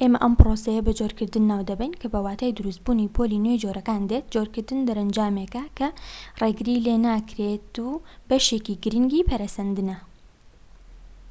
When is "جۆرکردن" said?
0.98-1.44, 4.34-4.80